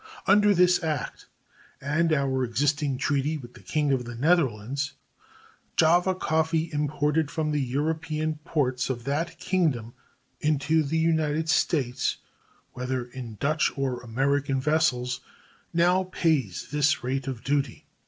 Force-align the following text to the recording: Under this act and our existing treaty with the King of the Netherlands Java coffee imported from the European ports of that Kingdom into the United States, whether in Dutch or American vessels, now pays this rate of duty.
Under 0.25 0.51
this 0.55 0.83
act 0.83 1.27
and 1.79 2.11
our 2.11 2.43
existing 2.43 2.97
treaty 2.97 3.37
with 3.37 3.53
the 3.53 3.59
King 3.59 3.91
of 3.93 4.03
the 4.05 4.15
Netherlands 4.15 4.93
Java 5.77 6.15
coffee 6.15 6.71
imported 6.73 7.29
from 7.29 7.51
the 7.51 7.61
European 7.61 8.39
ports 8.43 8.89
of 8.89 9.03
that 9.03 9.37
Kingdom 9.37 9.93
into 10.39 10.81
the 10.81 10.97
United 10.97 11.49
States, 11.49 12.17
whether 12.73 13.05
in 13.05 13.35
Dutch 13.35 13.71
or 13.77 13.99
American 14.01 14.59
vessels, 14.59 15.19
now 15.71 16.05
pays 16.11 16.69
this 16.71 17.03
rate 17.03 17.27
of 17.27 17.43
duty. 17.43 17.85